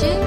[0.00, 0.18] ရှင်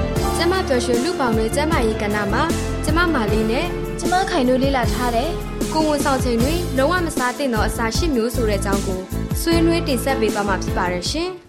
[0.72, 2.42] ပျော်ရွှင်လူပေါင်းတွေကျမ်းမာရေးကဏ္ဍမှာ
[2.84, 3.66] ကျမမာလေးနဲ့
[3.98, 5.30] ကျမခိုင်တို့လေ့လာထားတယ်။
[5.72, 9.00] ကိုဝန်ဆောင်ချိန်တွေလုံးဝမစားသင့်သောအစာရှစ်မျိုးဆိုတဲ့အကြောင်းကို
[9.40, 11.28] ဆွေးနွေးတင်ဆက်ပေးသွားမှာဖြစ်ပါတယ်ရှင်။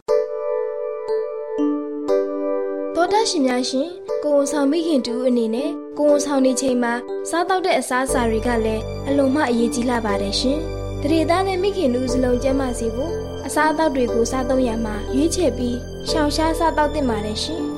[2.96, 3.88] သောတာရှင်များရှင်
[4.24, 6.94] ကိုဝန်ဆောင်မိခင်တူအနေနဲ့ကိုဝန်ဆောင်နေချိန်မှာ
[7.30, 10.62] စားတော့တဲ့အစားအစာတွေကလည်းအလွန်မှအရေးကြီးလာပါတယ်ရှင်။
[11.03, 13.14] တရေသားနဲ့မိခင်တို့စလုံးကျန်းမာစေဖို့
[13.46, 15.78] အစားအသောက်တွေကိုစားသုံးရမှာရွေးချယ်ပြီး
[16.09, 17.64] ရှောင်ရှားစားတော့တင်ပါတယ်ရှင်။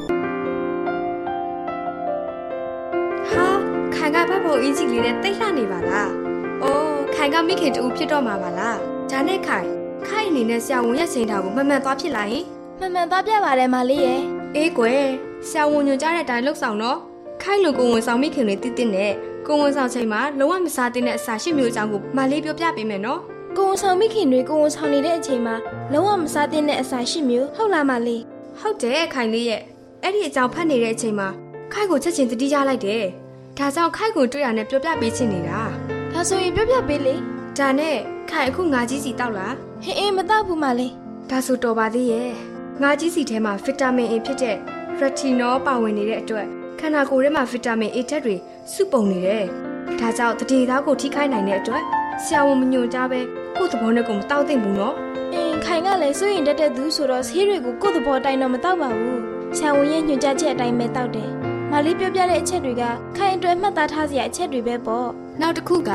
[4.15, 6.09] ကဘတ်ပုံအင်းကြီးလေးနဲ့တိတ်လှနေပါလား။
[6.63, 8.77] အိုးခိုင်ကမိခင်တူဖြစ်တော့မှာပါလား။
[9.11, 9.67] ဒါနဲ့ခိုင်
[10.07, 12.45] ခိုင်အနေနဲ့ဆရာဝန်ရဲ့ချိန်တာကိုမှန်မှန်သွားဖြစ်လာရင်
[12.79, 14.21] မှန်မှန်သွားပြပါတယ်မလေးရဲ့။
[14.55, 15.03] အေးကွယ်
[15.49, 16.97] ဆရာဝန်ညွှန်ကြားတဲ့အတိုင်းလှုပ်ဆောင်တော့
[17.41, 19.13] ခိုင်လိုကိုဝန်ဆောင်မိခင်တွေတည်တည်နဲ့
[19.47, 23.19] ကိုဝန်ဆောင်ချိန်မှာလုံးဝမစားသင့်တဲ့အစာရှစ်မျိုးအကြောင်းကိုမလေးပြောပြပေးမယ်နော်။
[23.57, 25.55] ကိုဝန်ဆောင်မိခင်တွေကိုဝန်ဆောင်နေတဲ့အချိန်မှာ
[25.93, 28.21] လုံးဝမစားသင့်တဲ့အစာရှစ်မျိုးဟုတ်လားမလေး။
[28.59, 29.61] ဟုတ်တယ်ခိုင်လေးရဲ့
[30.01, 31.27] အဲ့ဒီအကြောင်းဖတ်နေတဲ့အချိန်မှာ
[31.73, 33.03] ခိုင်ကိုချက်ချင်းတတိကြလိုက်တယ်။
[33.57, 35.61] ဒါကြောင့်ခိုက်ကိုတွေ့ရနဲ့ပြောပြပေးချင်နေတာ
[36.13, 37.15] ဒါဆိုရင်ပြောပြပေးလေ
[37.57, 37.97] ဒါနဲ့
[38.29, 40.93] ခိုက်အခုငါကြီးစီတောက်လားဟင်းအင်းမတောက်ဘူးမလေး
[41.29, 42.31] ဒါဆိုတော်ပါသေးရဲ့
[42.81, 44.57] ငါကြီးစီထဲမှာဗီတာမင် A ဖြစ်တဲ့
[45.01, 46.47] retinol ပါဝင်နေတဲ့အတွက်
[46.79, 48.35] ခန္ဓာကိုယ်ထဲမှာဗီတာမင် A ဓာတ်တွေ
[48.73, 49.45] စုပုံနေတယ်
[49.99, 51.83] ဒါကြောင့်တတိသားကိုထိခိုက်နိုင်တဲ့အတွက်
[52.23, 53.19] ဆရာဝန်မညွှန်ကြားပဲ
[53.57, 54.95] ကိုယ့်သဘောနဲ့ကိုယ်မတောက်သင့်ဘူးနော်
[55.33, 59.19] အင်းခိုင်ကလည်းစိုးရင်တက်တဲ့သူဆိုတော့ဆေးတွေကိုကိုယ့်သဘောတိုင်းတော့မတောက်ပါဘူး
[59.57, 61.29] ဆရာဝန်ရဲ့ညွှန်ကြားချက်အတိုင်းပဲတောက်တယ်
[61.71, 62.83] မလေးပြောပြတဲ့အချက်တွေက
[63.17, 65.07] ခိုင်အတွက်မှတ်သားထားစရာအချက်တွေပဲပေါ့
[65.41, 65.91] နောက်တစ်ခုက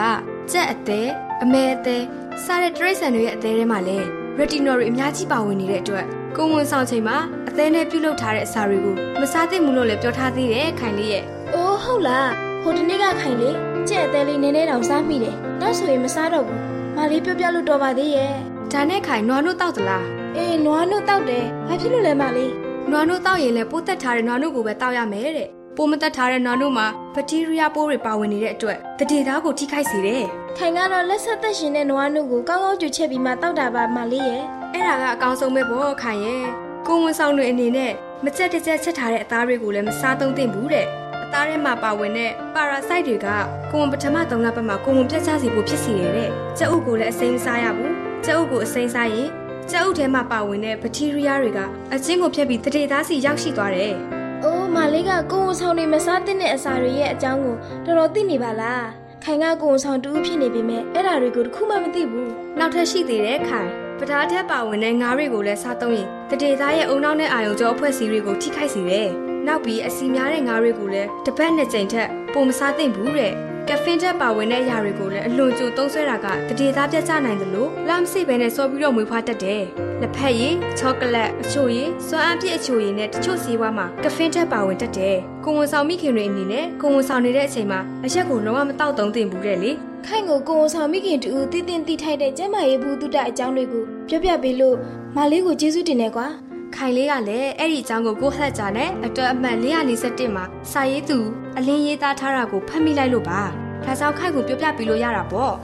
[0.53, 1.09] ကြက်အသေး
[1.43, 2.05] အမဲအသေး
[2.45, 4.07] စားတဲ့တရိတ်ဆန်တွေရဲ့အသေးထဲမှာလည်း
[4.39, 6.07] retinol တွေအများကြီးပါဝင်နေတဲ့အတွက်
[6.37, 7.17] ကိုဝန်ဆောင်ချိန်မှာ
[7.49, 12.31] အသေးနဲ့ပြုတ်လုထားတဲ့အစာတွေကိုမစားသင့်ဘူးလို့လည်းပြောထားသေးတယ်ခိုင်လေးရဲ့။အိုးဟုတ်လား။
[12.63, 13.57] ဟိုတနေ့ကခိုင်လေး
[13.89, 16.61] ကြက်အသေးလေးနည်းနည်းတောင်စားမိတယ်။နောက်ဆိုရင်မစားတော့ဘူး။
[16.97, 18.33] မလေးပြောပြလို့တော်ပါသေးရဲ့။
[18.73, 20.05] ဒါနဲ့ခိုင်နွားနို့တောက်သလား။
[20.37, 22.51] အေးနွားနို့တောက်တယ်။ဘာဖြစ်လို့လဲမလေး။
[22.91, 30.25] နွားနို့တောက်ရင်လည်းပိုးသက်ထားတဲ့နွားနို့ကိုပဲတောက်ရမယ်တဲ့ပိုးမသက်ထားတဲ့နွားတို့မှာဘက်တီးရီးယားပိုးတွေပါဝင်နေတဲ့အတွက်တတိသားကိုထိခိုက်စေတယ်။
[30.59, 36.45] ခိုင်ကတော့လက်ဆက်သက်ရှင်တဲ့နွားနုကိုကောင်းကောင်းကြွချက်ပြီးမှတောက်တာပါမလေးရဲ့။အဲ့ဒါကအကောင်းဆုံးပဲပေါ့ခိုင်ရဲ့။
[36.87, 37.93] ကိုဝန်ဆောင်တွေအနေနဲ့
[38.25, 40.87] မကြက်တကြက်ချက်ထားတဲ့အသားတွေကိုလည်းမစားသုံးသင့်ဘူးတဲ့
[41.20, 43.27] အ သားထဲမှာပါဝင်တဲ့ပါရာဆိုက်တွေက
[43.71, 47.93] ကိုဝန်ပထမ၃လပတ်မှာကိုဝန်ပြတ်ချစေဖို့ဖြစ်စေတယ်တဲ့။ကြက်ဥကိုလည်းအစိမ်းမစားရဘူး။
[48.25, 49.29] ကြက်ဥကိုအစိမ်းစားရင်
[49.71, 51.61] ကြက်ဥထဲမှာပါဝင်တဲ့ဘက်တီးရီးယားတွေက
[51.95, 53.95] အချင်းကိုဖျက်ပြီးတတိသားစီရောက်ရှိသွားတယ်။
[54.45, 57.57] အိုးမလေးကကိုုံဆောင်နေမစားတဲ့အစာတွေရဲ့အကြောင်းကို
[57.87, 58.85] တော်တော်သိနေပါလား
[59.25, 73.33] ခိုင်ကကိုုံဆောင်တူးဖြစ်နေပေမဲ့အဲ့ဒါတွေကိုတခုမှမသိဘူးနောက်ထပ်ရှိသေးတယ်ခိုင်ပဓာထက်ပါဝင်တဲ့ငါးတွေကိုလည်းစားသုံးရင်တတေသားရဲ့အုံနောက်နဲ့အာယုံကြောအဖွဲ့စီတွေကိုထိခိုက်စေတယ် နောက်ပြီးအစီများတဲ့ငါးတွေကိုလည်းတစ်ပတ်နှစ်ကြိမ်ထက်ပိုမစားသင့်ဘူးတဲ့
[73.69, 79.63] ကဖင်တက်ပါဝင်တဲ့အရာတွေကိုလည်းအလွန်ကြိုသုံးဆွဲတာကတတိသားပြတ်ကျနိုင်တယ်လို့လမ်းစိတ်ပဲနဲ့စောပြီးတော့မွေးဖွားတတ်တယ်။
[80.01, 89.71] လက်ဖက်ရည်၊ချောကလက်အချိုရည်၊စွမ်းအားပြည့်အချိုရည်နဲ့တချို့ဆေးဝါးမှာကဖင်တက်ပါဝင်တတ်တယ်။ကိုဝန်ဆောင်မိခင်တွေအနေနဲ့ကိုဝန်ဆောင်နေတဲ့အချိန်မှာအရက်ကိုလုံးဝမတောက်သုံးသင့်ဘူးတဲ့လေ။
[90.07, 94.77] ခိုင်ကိုကိုဝန်ဆောင်မိခင်တူတည်တင်တည်ထိုက်တဲ့ကျမရေးဘူးတုတအကြောင်းတွေကိုပြောပြပေးလို့
[95.17, 96.29] မလေးကိုကျေးဇူးတင်နေကွာ။
[96.77, 101.19] ခိုင်လေးကလည်းအဲ့ဒီအကြောင်းကိုကိုဟက်ဂျာနဲ့အတွက်အမှတ်441မှာစာရေးသူ
[101.59, 103.43] အလင်းရေးသားထားတာကိုဖတ်မိလိုက်လို့ပါ။
[103.85, 105.55] ဒါကြောင့်ခိုက်ကိုပြောပြပြီးလို့ရတာပေါ့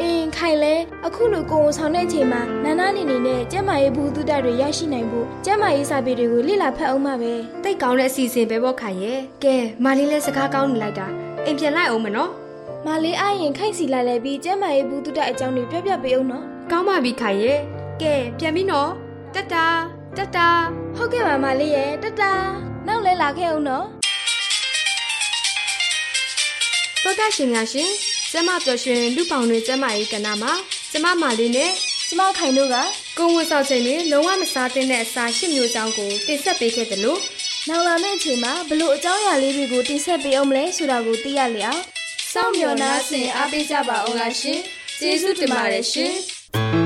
[0.00, 0.74] အင်းခိုင်လဲ
[1.06, 7.32] အခုလိုကိုုံဆောင်တဲ့အချိန်မှာနာနာနေနေနဲ့ကျမရေးဘူးတုဒ္ဒတွေရရှိနိုင်ဖို့ကျမရေးစာပေတွေကိုလေ့လာဖတ်အောင်ပါပဲ
[7.64, 11.06] တိတ်ကောင်းတဲ့အစီအစဉ်ပဲပေါ့ခိုင်ရဲ့ကဲမလေးလည်းစကားကောင်းနေလိုက်တာ
[11.44, 12.30] အိမ်ပြန်လိုက်အောင်မနော်
[12.86, 17.58] မလေးအားရင်ခိုင်စီလိုက်လဲပြီးကျမရေးဘူးတုဒ္ဒအကြောင်းတွေပြောပြပေးအောင်နော်ကောင်းပါပြီခိုင်ရဲ့
[18.02, 18.90] ကဲပြန်ပြီနော်
[19.34, 19.66] တတတာ
[20.18, 20.48] တတတာ
[20.96, 22.22] ဟုတ်ကဲ့ပါမလေးရဲ့တတ
[22.86, 23.86] နောက်လဲလာခဲ့အောင်နော်
[27.02, 27.90] သောတာရှင်များရှင်
[28.30, 30.52] ကျမပျော်ရွှင်လူပောင်တွေကျမရေးကဏ္ဍမှာ
[30.92, 31.70] ကျမမာလေးနဲ့
[32.08, 32.76] ကျမခိုင်တို့က
[33.18, 37.20] ကိုဝန်ဆောင်ချိန်နဲ့လုံးဝမစားသင့်တဲ့အစာရှစ်မျိုးအကြောင်းကိုတင်ဆက်ပေးခဲ့တယ်လို့
[37.68, 41.80] နောက်လာမယ့်အချိန်မှာဘလို့အကြောင်းအရာလေးတွေကိုတင်ဆက်ပေးအောင်မလဲဆိုတာကိုသိရလျောက်
[42.32, 44.58] စောင့်မျှော်နှားဆင်အားပေးကြပါအောင်လားရှင်
[45.00, 46.83] ကျေးဇူးတင်ပါတယ်ရှင်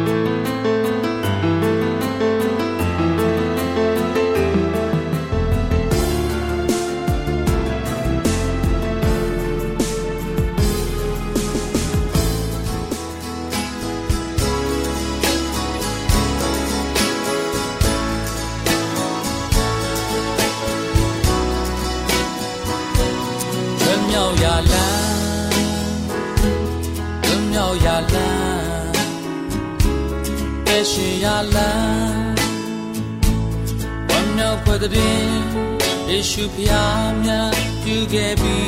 [36.31, 37.53] ရှုဖျားမြတ်
[37.83, 38.59] ပြုခဲ့ပြီ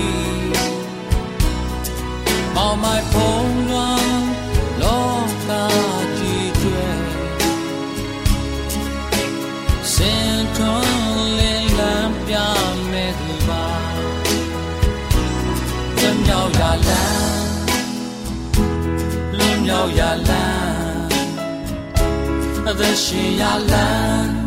[2.54, 4.24] မောင်မိုင်ဖုံးလွန်
[4.82, 5.08] လော
[5.48, 5.50] က
[6.18, 6.88] ကြီးကျွဲ
[9.94, 12.34] စင်ထွန်းလင်းလန်းပြ
[12.90, 13.66] မဲ့သူပါ
[15.98, 17.50] လွတ်မြောက်ရလန်း
[19.36, 21.06] လွတ်မြောက်ရလန်း
[22.68, 23.42] အသက်ရှင်ရ
[23.72, 24.39] လန်း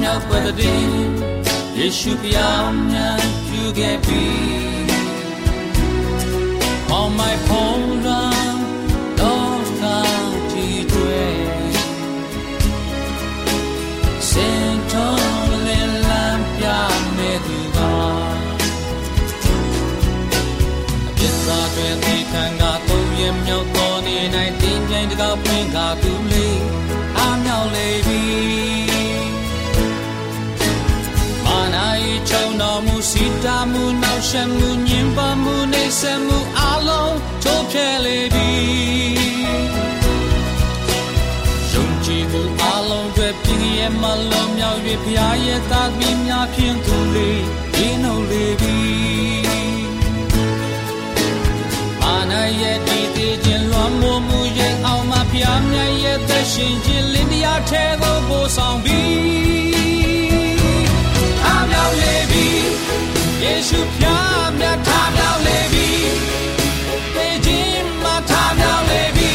[0.00, 0.84] ဝမ်းမြောက်ပွက်တဲ့
[1.76, 4.24] ယေရှုပြောင်းမြန်ပြုခဲ့ပြီ
[6.98, 8.56] On my phone run
[9.20, 10.00] တော့ကာ
[10.50, 11.24] တီတွေ
[14.30, 16.64] စင်တော်လင်းလန်းပြ
[17.16, 17.94] မဲ့သူပါ
[21.16, 24.50] ပြစ်သားတွေဒီခံကသုံးရမြောက်တော်နေနို
[33.72, 38.50] မှုနောက်ရှက်မှုညင်ပါမှုနေဆက်မှုအလုံးချိုးဖျက်လေပြီ
[41.72, 47.42] ယုံကြည်သူအလုံးတွေပြင်းရဲ့မလုံးမြောက်၍ဖျားရဲ့သားသမီးများဖြင့်သူလေး
[47.74, 48.78] ဒီနှုတ်လေပြီ
[52.04, 59.09] အာနာရဲ့ဒီတည်ခြင်းလွန်မိုးမှုရဲ့အောင်မဖျားမြတ်ရဲ့သက်ရှင်ခြင်းလင်းတရားထဲသို့ပို့ဆောင်ပြီး
[63.68, 65.88] ရှုဖျားမြတ်ထားမြောက်လေပြီ
[67.14, 69.32] တည်ခြင်းမထားမြောက်လေပြီ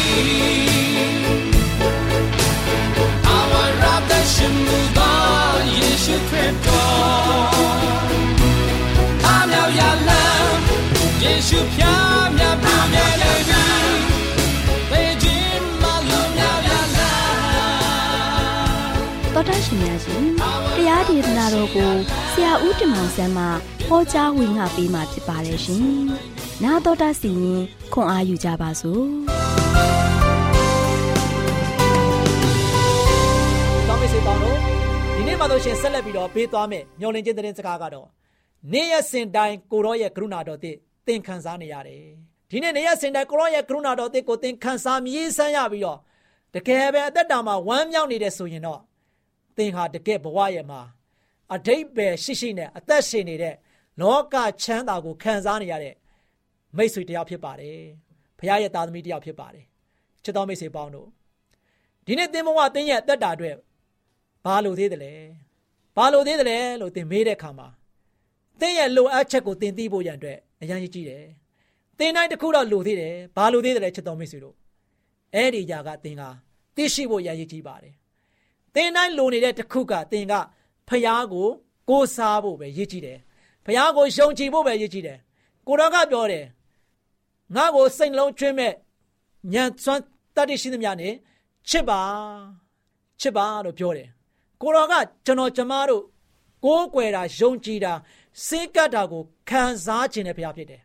[3.26, 5.18] အာဝရတ်သက်ရှင်မှုသော
[5.76, 7.46] ယေရှုခရစ်တော်
[9.26, 10.56] အားမြောက်ရလမ်း
[11.22, 12.05] ယေရှုဖျားမြတ်ပြ
[19.76, 20.22] ရှင်များရှင်
[20.76, 21.92] တရားဒေသနာတော်ကို
[22.32, 23.44] ဆရာဦးတင်မောင်ဆန်းမှ
[23.88, 25.84] ဟောကြားဝင်ငါပေးมาဖြစ်ပါတယ်ရှင်။
[26.64, 29.02] နာတော်တာစီရင်ခွန်အားယူကြပါစို့။
[33.88, 34.56] တောင်းမိတ်ဆွေပေါင်းတို့
[35.16, 38.06] ဒီနေ့မှတော့ရှင်ဆက်လက်ပြီးတော့ပေးသွားမယ်ညော်လင့်ခြင်းသတင်းစကားကတော့
[38.72, 42.02] နေ့ရက်စဉ်တိုင်းကိုရောရဲ့ကရုဏာတော်တည်သင်ခံစားနေရတယ်
[42.50, 45.98] ဒီနေ့နေ့ရက်စဉ်တိုင်းကိုရောရဲ့ကရုဏာတော်တည်ကိုသင်ခံစားမြည်ဆန်းရပြီးတော့
[46.54, 48.80] တကယ်ပဲအသက်တာမှာဝမ်းမြောက်နေတယ်ဆိုရင်တော့
[49.56, 50.80] သင်ဟာတကယ်ဘဝရဲ့မှာ
[51.54, 53.54] အတိတ်ပဲရှိရှိနဲ့အသက်ရှင်နေတဲ့
[54.00, 55.94] လောကချမ်းသာကိုခံစားနေရတဲ့
[56.76, 57.80] မိတ်ဆွေတစ်ယောက်ဖြစ်ပါတယ်
[58.38, 59.64] ဖခင်ရဲ့သားသမီးတစ်ယောက်ဖြစ်ပါတယ်
[60.24, 61.08] ချစ်တော်မိတ်ဆွေပေါင်းတို့
[62.06, 63.56] ဒီနေ့သင်ဘဝသင်ရဲ့အသက်တာအတွက်
[64.44, 65.14] ဘာလို့သေးတယ်လဲ
[65.96, 67.68] ဘာလို့သေးတယ်လဲလို့သင်မေးတဲ့အခါမှာ
[68.60, 71.24] သင်ရဲ့လိုအပ်ချက်ကိုသင်သိဖို့ရန်အတွက်အရန်ကြီးကြီးတယ်
[71.98, 74.54] သင်တိုင်းတစ်ခုတော့လိုသေးတယ်ဘာလို့သေးတယ်လဲချစ်တော်မိတ်ဆွေတို့
[75.34, 76.22] အဲ့ဒီຢာကသင်က
[76.76, 77.94] သိရှိဖို့ရန်ကြီးကြီးပါတယ်
[78.76, 80.34] သင်တိုင်းလိုနေတဲ့တစ်ခုကသင်က
[80.88, 81.48] ဖျားကို
[81.90, 83.18] ကိုးစားဖို့ပဲရည်ကြီးတယ်
[83.66, 85.18] ဖျားကိုယုံကြည်ဖို့ပဲရည်ကြီးတယ်
[85.66, 86.44] ကိုတော်ကပြောတယ်
[87.54, 88.72] ငါ့ကိုစိတ်လုံးကျွင်းမဲ့
[89.52, 90.02] ညံစွမ်း
[90.36, 91.14] တတ်သိရှိသမျှနဲ့
[91.68, 92.00] ချစ်ပါ
[93.20, 94.08] ချစ်ပါလို့ပြောတယ်
[94.62, 94.94] ကိုတော်က
[95.26, 96.02] ကျွန်တော်ကျမတို့
[96.64, 97.92] ကိုးကွယ်တာယုံကြည်တာ
[98.46, 100.80] စိတ်ကပ်တာကိုခံစားခြင်းနဲ့ဘုရားဖြစ်တယ်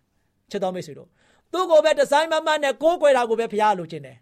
[0.49, 1.09] ချစ်တော်မိတ်ဆွေတို့
[1.51, 4.17] သူ့ကိုပဲဒီဇိုင်းမမတ်နဲ့ကိုးကွယ်တာကိုပဲဘုရားလိုချင်တယ်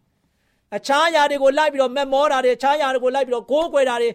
[0.78, 4.10] အခြားယာတွေကိုလိုက်ပြီးတော့မက်မောတာတွေအခြားယာတွေကိုလိုက်ပြီးတော့ကိုးကွယ်တာတွေ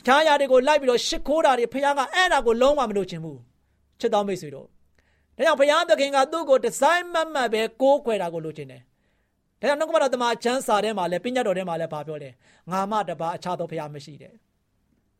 [0.00, 3.38] အခြားယာတွေကိုလိုက်ပြီးတော့ရှ िख ိုးတာတွေဖခင်ကအဲ့ဒါကိုလုံးဝမလုပ်ချင်ဘူး
[4.00, 4.66] ချစ်တော်မိတ်ဆွေတို့
[5.36, 8.82] ဒါကြောင့်ဖခင်သခင်ကသူ့ကိုဒီဇိုင်းမတ်မတ်ပဲကိုးကွယ်တာကိုလိုချင်တယ်
[9.60, 12.32] ဒါကြောင့်နှုတ်ကပတော်တမန်ချမ်းစာထဲမှာလည်းပညတ်တော်ထဲမှာလည်းဗာပြောတယ်
[12.70, 14.32] ငါမတပါအခြားသောဖခင်မရှိတဲ့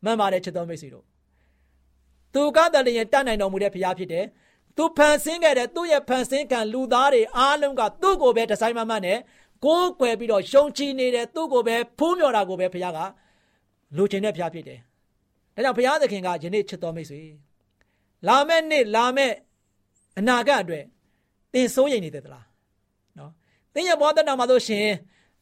[0.05, 1.05] မှန်ပါတယ်ချစ်တော်မိတ်ဆွေတို့
[2.35, 4.25] သူကတည်းကတတ်နိုင်တော်မူတဲ့ဖခင်ဖြစ်တယ်
[4.77, 9.19] သူဖန်ဆင်းခဲ့တဲ့သူ့ရဲ့ဖန်ဆင်းခံလူသားတွေအားလုံးကသူ့ကိုပဲဒီဇိုင်းမတ်မတ်နဲ့
[9.65, 13.01] ကိုးကွယ်ပြီးတော့ယုံကြည်နေတဲ့သူ့ကိုပဲဖူးမြော်တာကိုပဲဘုရားက
[13.97, 14.81] လိုချင်တဲ့ဘုရားဖြစ်တယ်။
[15.55, 17.21] ဒါကြောင့်ဘုရားသခင်ကယနေ့ချစ်တော်မိတ်ဆွေ
[18.29, 19.35] လာမယ့်နေ့လာမယ့်
[20.19, 20.85] အနာဂတ်အတွက်
[21.53, 22.47] သင်စိုးရိမ်နေတယ်သလား
[23.19, 23.33] နော်
[23.75, 24.89] သင်ရဲ့ဘဝတဏမှာဆိုရှင်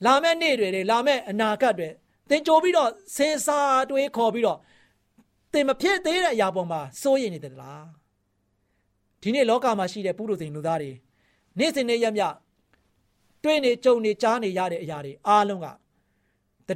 [0.06, 1.88] လာမယ့်နေ့တွေလာမယ့်အနာဂတ်တွေ
[2.28, 3.58] သင်ကြိုပြီးတော့စင်စာ
[3.90, 4.58] တွေးခေါ်ပြီးတော့
[5.52, 7.84] သင်မဖြစ်သေးတဲ့အရာပေါ်မှာစိုးရိမ်နေတယ်သလား
[9.22, 10.92] ဒီနေ့လောကမှာရှိတဲ့ပုရုဇဉ်လူသားတွေ
[11.58, 12.22] နေ့စဉ်နေ့ရက်မြ
[13.44, 15.66] တွေ့နေကြုံနေကြားနေရတဲ့အရာတွေအားလုံးက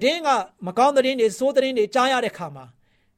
[0.03, 0.29] တည်င်းက
[0.67, 2.65] မကောင်းတဲ့င်းတွေစိုးတဲ့င်းတွေကြားရတဲ့ခါမှာ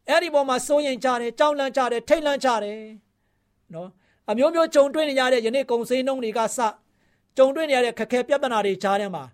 [0.09, 2.78] အဲ့ဒီပေါ်မှာစိုးရင်ကြတယ်ကြောက်လန့်ကြတယ်ထိတ်လန့်ကြတယ်
[3.75, 3.88] နော်
[4.30, 6.59] အမျိုးမျိုးကြုံတွေ့နေရတဲ့ယနေ့ကုံစင်းနှုံးတွေကစ
[7.37, 9.25] ကြုံတွေ့နေရတဲ့ခက်ခဲပြဿနာတွေကြားထဲမှာ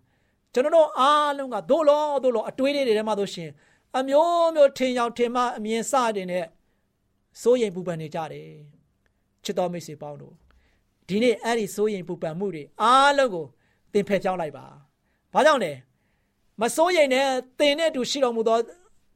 [0.53, 3.51] ကျွန်တော်တို့အားလုံးကဒို့လောဒို့လောအတွေးတွေထဲမှာဆိုရှင်
[3.99, 6.47] အမျိုးမျိုးထင်ရောက်ထင်မှအမြင်စတင်တဲ့
[7.43, 8.49] စိုးရင်ပူပန်နေကြတယ်
[9.45, 10.35] ချစ်တော်မိတ်ဆွေပေါင်းတို့
[11.09, 13.56] ဒီနေ့အဲ့ဒီစိုးရင်ပူပန်မှုတွေအားလုံးကိုသ
[13.99, 14.67] င်ဖယ်ပြောင်းလိုက်ပါ
[15.33, 15.73] ဘာကြောင့်လဲ
[16.61, 18.59] မစိုးရိမ်နဲ့သင်နဲ့အတူရှိတော်မူသော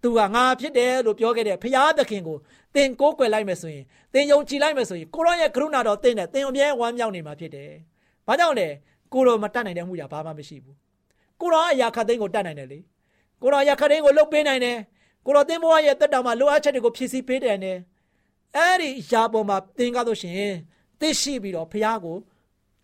[0.03, 2.37] သူကငါဖြစ်တယ်လို့ပြောခဲ့တဲ့ဖရာသခင်ကို
[2.75, 7.71] သင်ကိုးကွယ်လိုက်မယ်ဆိုရင်သင်ယုံကြည်လိုက်မယ်ဆိုရင်ကိုရောရဲ့ကရုဏာတော်သင်နဲ့သင်အမြဲဝမ်းမြောက်နေမှာဖြစ်တယ်။
[8.27, 8.69] ဘာကြောင့်လဲ
[9.13, 10.77] ကိုရောမတတ်နိုင်တဲ့မှုရာဘာမှမရှိဘူး။
[11.41, 12.79] ကိုရောအရာခတ်သိန်းကိုတတ်နိုင်တယ်လေ။
[13.43, 14.77] ကိုရောအရာခတ်သိန်းကိုလှုပ်ပေးနိုင်တယ်။
[15.27, 17.79] ကိုရောသင်ဘဝရဲ့တက်တာမှာလိုအပ်ချက်တွေကိုဖြည့်ဆည်းပေးတယ်နဲ့
[18.57, 20.55] အဲ့ဒီအရာပေါ်မှာသင်ကားလို့ရှိရင်
[21.01, 22.17] သိရှိပြီးတော့ဖရာကို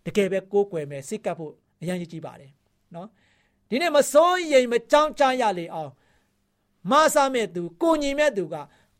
[0.06, 2.50] တကယ်ပဲကိုးကွယ်မယ်စိတ်ကပ်ဖို့ အရင်ကြီးပါတယ်
[2.94, 3.08] နော်။
[3.70, 5.90] ဒီနေ့မစိုးရိမ်မကြောက်ကြရလေအောင်
[6.90, 8.56] မဆာမဲ့သူကိုညီမဲ့သူက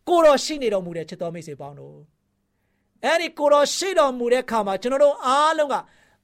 [0.08, 1.96] ကိုတော်ရှိနေတော်မူတဲ့ချစ်တော်မိတ်ဆွေပေါင်းတို့
[3.04, 5.74] အဲ့ဒီကိုတော်ရှိတော်မူတဲ့ခါမှာကျွန်တော်တို့အားလုံးက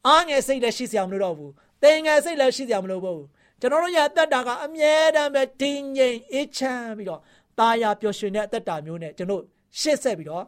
[0.07, 1.51] အားငယ်စိတ်လည်းရှိစရာမလိုတော့ဘူး။
[1.83, 3.21] တင်ငယ်စိတ်လည်းရှိစရာမလိုဘူး။
[3.61, 7.21] ကျွန်တော်တို့ရဲ့အသက်တာကအမြဲတမ်းပဲတည်ငြိမ်အေးချမ်းပြီးတော့
[7.59, 9.43] ตาရပျော်ရွှင်တဲ့အသက်တာမျိုးနဲ့ကျွန်တော်
[9.81, 10.45] ရှေ့ဆက်ပြီးတော့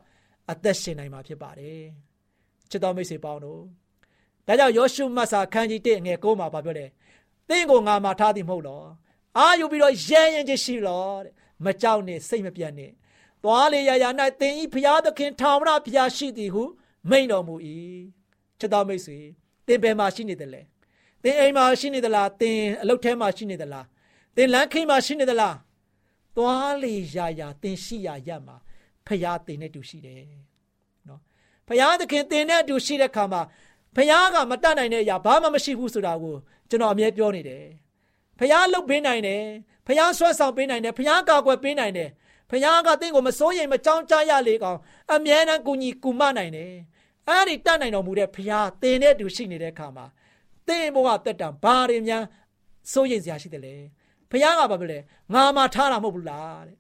[0.51, 1.83] အသက်ရှင်နိုင်မှာဖြစ်ပါတယ်။
[2.71, 3.61] ချစ်တော်မိတ်ဆွေပေါင်းတို့
[4.47, 6.91] ဒါကြောင့်ယောရှုမတ်စာခန်းကြီး1ငယ်9မှာပြောတယ်။
[7.49, 8.83] သင်ကိုငါမှာထားသည်မဟုတ်လော။
[9.39, 11.33] အာယူပြီးတော့ရဲရင်ချင်းရှိလောတဲ့။
[11.65, 12.93] မကြောက်နဲ့စိတ်မပြတ်နဲ့
[13.45, 14.09] သွားလေရာရာ၌
[14.41, 16.65] သင်ဤဖျားသခင်ထာဝရဖျားရှိသည်ဟု
[17.11, 17.55] မိန်တော်မူ၏
[18.59, 19.19] ချစ်တော်မိတ်ဆွေ
[19.67, 20.61] သင်ဘယ်မှာရှိနေသလဲ
[21.23, 23.87] သင်အိမ်မှာရှိနေသလားသင်အလုပ်ထဲမှာရှိနေသလား
[24.37, 25.57] သင်လမ်းခင်းမှာရှိနေသလား
[26.37, 28.57] သွားလေရာရာသင်ရှိရာရက်မှာ
[29.07, 30.23] ဖျားသင်နဲ့တူရှိတယ်
[31.09, 31.21] နော်
[31.69, 33.43] ဖျားသခင်သင်နဲ့တူရှိတဲ့ခါမှာ
[33.97, 36.37] ဖျားကမတတ်နိုင်တဲ့အရာဘာမှမရှိဘူးဆိုတာကို
[36.69, 37.65] ကျွန်တော်အမြဲပြောနေတယ်
[38.39, 39.43] ဖျားလှုပ်ပေးနိုင်တယ်
[39.87, 42.11] ဖျားဆွဲဆောင်ပေးနိုင်တယ်ဖျားကာကွယ်ပေးနိုင်တယ်
[42.51, 44.79] ဖခင်ကတင့်ကိုမစိုးရိမ်မကြောက်ကြရလေကောင်
[45.13, 46.73] အမြဲတမ်းကူညီကူမနိုင်တယ်
[47.29, 50.07] အဲ့ဒီတတ်နိုင်တော်မူတဲ့ဖခင်တင်တဲ့သူရှိနေတဲ့အခါမှာ
[50.69, 52.25] တင်ဘဝတက်တာဘာတွေများ
[52.93, 53.75] စိုးရိမ်စရာရှိတယ်လဲ
[54.31, 54.99] ဖခင်ကဘာပြောလဲ
[55.35, 56.77] ငါမှထားတာမဟုတ်ဘူးလားတဲ့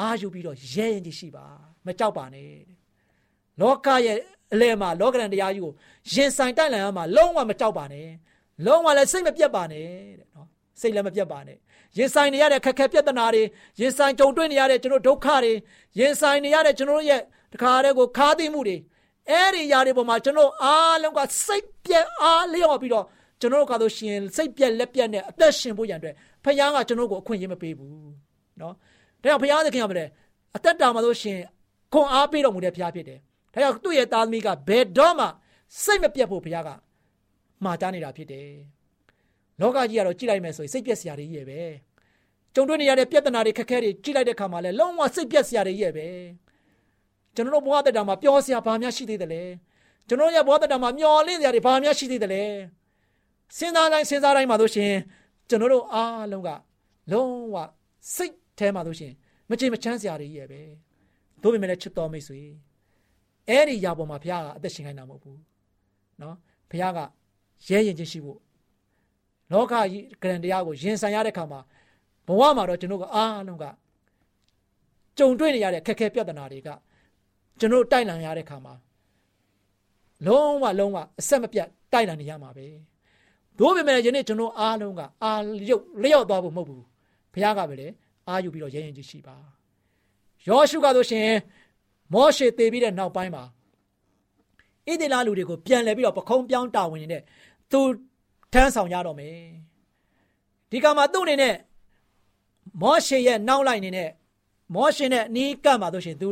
[0.00, 1.46] အာယူပြီးတော့ရဲရင်ကြီးရှိပါ
[1.86, 2.52] မကြောက်ပါနဲ့
[3.60, 4.18] လောကရဲ့
[4.53, 5.73] အလဲမှာလောကရန်တရားကြီးကို
[6.13, 8.07] ရင်ဆိုင်တိုက်လန်ရမှာလုံးဝမကြောက်ပါနဲ့
[8.65, 9.85] လုံးဝလည်းစိတ်မပြတ်ပါနဲ့
[10.19, 10.47] တဲ့နော်
[10.81, 11.57] စိတ်လည်းမပြတ်ပါနဲ့
[11.97, 13.43] ရင်ဆိုင်နေရတဲ့ခက်ခဲပြဿနာတွေ
[13.79, 15.53] ရင်ဆိုင်ကြုံတွေ့နေရတဲ့ကျွန်တော်ဒုက္ခတွေ
[15.99, 17.21] ရင်ဆိုင်နေရတဲ့ကျွန်တော်ရဲ့
[17.53, 18.77] တခါတည်းကိုခါးသိမှုတွေ
[19.29, 23.05] အဲ့ဒီຢာတွေပေါ်မှာကျွန်တော်အားလုံးကစိတ်ပြက်အားလျော့ပြီးတော့
[23.41, 27.91] ကျွန်တော်ကတော့ရှင်စိတ်ပြက်လက်ပြက်နဲ့အသက်ရှင်ဖို့ရန်အတွက်ဖခင်ကကျွန်တော်ကိုအခွင့်အရေးမပေးဘူး
[28.59, 28.73] เนาะ
[29.21, 30.05] ဒါကြောင့်ဖခင်သခင်ကမလဲ
[30.55, 31.37] အသက်တာမှာလို့ရှင်
[31.93, 33.19] ခွန်အားပေးတော်မူတဲ့ဖခင်ဖြစ်တယ်
[33.52, 35.26] ဒါကြောင့်သူ့ရဲ့သားသမီးကဘယ်တော့မှ
[35.82, 36.70] စိတ်မပြတ်ဖို့ဖခင်က
[37.64, 38.50] မှားတားနေတာဖြစ်တယ်
[39.60, 41.60] လောကကြီးကတော့ကြည့်လိုက်မယ်ဆိုရင်စိတ်ပြက်စရာတွေကြီးရဲ့ပဲ
[42.54, 46.08] ကြုံတွေ့နေရတဲ့ပြဿနာတွေခက်ခဲတွေကြည့်လိုက်တဲ့ခါမှာလဲလုံးဝစိတ်ပြက်စရာတွေကြီးရဲ့ပဲ
[47.34, 49.42] ကျွန်တော်တို့ဘဝတက်တာမှာပြောစရာဘာများရှိသေးတယ်လဲ
[50.08, 52.44] ကျွန်တော်ရဲ့ဘဝတက်တာမှာမျော်လင့်စရာတွေဘာများရှိသေးတယ်လဲ
[53.56, 54.92] စဉ်းစားတိုင်းစဉ်းစားတိုင်းမှာတို့ရှင်
[55.48, 56.50] ကျွန်တော်တို့အားလုံးက
[57.12, 57.56] လုံးဝ
[58.14, 59.12] စိတ်ထဲမှာတို့ရှင်
[59.50, 60.60] မချင်မချမ်းစရာတွေကြီးရဲ့ပဲ
[61.42, 62.40] တို့ပေမဲ့လည်းချစ်တော်မိတ်ဆွေ
[63.49, 65.39] အဲ့ဒီຢာပေါ်မှာဘုရားကအသက်ရှင်ခိုင်းတာမဟုတ်ဘူး
[66.19, 66.35] เนาะ
[66.69, 66.99] ဘုရားက
[67.67, 68.39] ရဲရင်ချင်းရှိဖို့
[69.51, 71.59] လောကကြီးကရန်တရားကိုရင်ဆိုင်ရတဲ့ခါမှာ
[72.27, 73.65] ဘဝမှာတော့ကျွန်တော်ကအားလုံးက
[75.17, 76.69] ကြုံတွေ့နေရတဲ့ခက်ခဲပြဿနာတွေက
[77.59, 78.73] ကျွန်တော်တိုက်လန်ရတဲ့ခါမှာ
[80.27, 82.65] လုံးဝလုံးဝအဆက်မပြတ်တိုက်လန်နေရမှာပဲ
[83.59, 85.31] တို့ပေမဲ့ယနေ့ကျွန်တော်အားလုံးကအာ
[85.67, 86.83] လျုပ်လျော့သွားဖို့မဟုတ်ဘူး
[87.33, 87.87] ဘုရားကပဲလေ
[88.27, 89.35] အာယူပြီးတော့ရဲရင်ကြီးရှိပါ
[90.47, 91.29] ယောရှုကဆိုရှင်
[92.14, 93.44] မောရှေတည်ပြီးတဲ့နောက်ပိုင်းမှာ
[94.88, 97.22] ဣသေလလူတွေကိုပြန်လဲပြီးတော့ပခုံးပြောင်းတာဝန်နေတဲ့
[97.70, 97.80] သူ
[98.52, 99.36] ထမ်းဆောင်ရတော့မယ်
[100.70, 101.56] ဒီကမှာသူ့အနေနဲ့
[102.82, 104.10] မောရှေရဲ့နောက်လိုက်နေတဲ့
[104.74, 106.28] မောရှေနဲ့နီးကပ်မှာဆိုရှင်သူ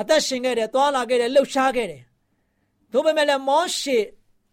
[0.00, 2.02] အသက်ရှင်ခဲ့တယ်သွားလာခဲ့တယ်လှုပ်ရှားခဲ့တယ်။
[2.92, 3.98] သို့ပေမဲ့လည်းမောရှေ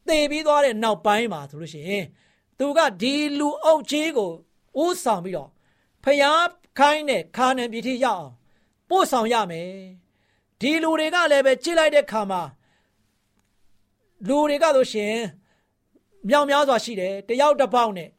[0.07, 2.05] သေပြီးသွားတဲ့နောက်ပိုင်းမှာဆိုလို့ရှိရင်
[2.59, 4.31] သူကဒီလူအုပ်ကြီးကို
[4.83, 5.49] ဥဆောင်ပြီးတော့
[6.03, 6.47] ဖျား
[6.79, 8.33] ခိုင်းတဲ့ခါနန်ပြည်ထိရောက်အောင်
[8.89, 9.71] ပို့ဆောင်ရမယ်။
[10.61, 12.41] ဒီလူတွေကလည်းပဲကြိလိုက်တဲ့ခါမှာ
[14.27, 15.15] လူတွေကဆိုရှင်
[16.27, 18.09] မြောင်များစွာရှိတယ်တယောက်တစ်ပေါက်နဲ့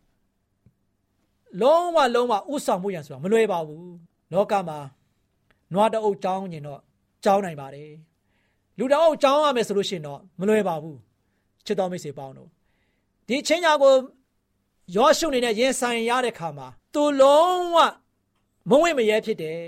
[1.60, 3.90] လုံးဝလုံးဝဥဆောင်မှုရန်ဆိုတာမလွယ်ပါဘူး
[4.32, 4.78] လောကမှာ
[5.72, 6.80] နွားတအုပ်ကြောင်းကျင်တော့
[7.24, 7.92] ကြောင်းနိုင်ပါတယ်
[8.78, 10.98] လူတအုပ်ကြောင်းရမယ်ဆိုလို့ရှိရင်တော့မလွယ်ပါဘူး
[11.66, 12.48] ချစ်တော်မိတ်ဆွေပေါင်းတို့
[13.28, 13.94] ဒီချင်းညာကို
[14.96, 17.76] ရောရှုနေတဲ့ရင်ဆိုင်ရတဲ့ခါမှာသူလုံးဝ
[18.68, 19.62] မဝင့်မရဲဖြစ်တယ်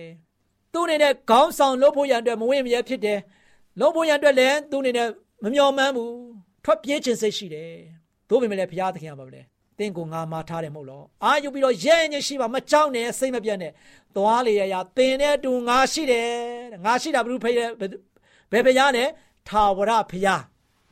[0.72, 3.18] သူအနေနဲ့ခေါင်းဆောင်လုပ်ဖို့ရန်အတွက်မဝင့်မရဲဖြစ်တယ်
[3.80, 5.08] လုပ်ဖို့ရန်အတွက်လည်းသူအနေနဲ့
[5.42, 6.14] မမျှော်မှန်းဘူး
[6.64, 7.70] ထွက်ပြေးခြင်းစိတ်ရှိတယ်
[8.28, 9.40] သို့ပေမဲ့လည်းဘုရားသခင်ကပါပဲ
[9.80, 13.72] တင့်ကိုငါမာထားတယ်မဟုတ်လောအာယူပြီးတော့ရဲညရှိပါမကြောက်နဲ့စိတ်မပြတ်နဲ့
[14.16, 16.30] သွားလေရရတင်တဲ့တူငါရှိတယ်
[16.84, 17.70] ငါရှိတာဘယ်လိုဖေးဘယ်
[18.66, 19.08] ဘုရားနဲ့
[19.48, 20.42] ထာဝရဘုရား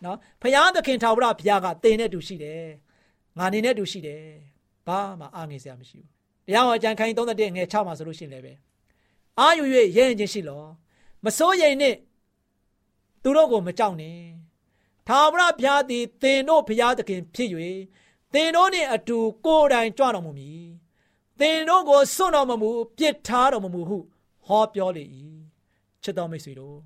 [0.05, 2.63] နော်ဘုရားသခင်ထာဝရဘုရားကတင်တဲ့တူရှိတယ်
[3.39, 4.23] ငါနေနဲ့တူရှိတယ်
[4.87, 6.09] ဘာမှအားငယ်စရာမရှိဘူး
[6.47, 8.53] တရားဟောကြံခိုင်း31ငယ်6မှာဆိုလို့ရှိရင်လည်းပဲ
[9.39, 10.65] အာယူ၍ရဲရင်ချင်းရှိလော
[11.25, 11.97] မစိုးရိမ်နဲ့
[13.23, 14.19] သူတို့ကိုမကြောက်နဲ့
[15.07, 17.49] ထာဝရဘုရားသည်သင်တို့ဘုရားသခင်ဖြစ်၍
[18.33, 20.65] သင်တို့နှင့်အတူကိုယ်တိုင်ကြွတော်မူမည်
[21.41, 23.99] သင်တို့ကိုစွန့်တော်မမူပြစ်ထားတော်မမူဟု
[24.47, 25.05] ဟောပြောလေ၏
[26.03, 26.79] ချစ်တော်မိတ်ဆွေတို့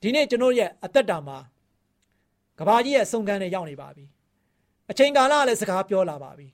[0.00, 1.38] ဒီနေ့ကျွန်တော်ရဲ့အသက်တာမှာ
[2.58, 4.04] ကဘာကြီးရဲ့အဆုံးခန်းနဲ့ရောက်နေပါပြီ
[4.90, 6.46] အချိန်ကာလလည်းစကားပြောလာပါပြီ